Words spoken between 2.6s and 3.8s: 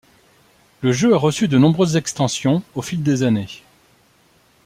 au fil des années.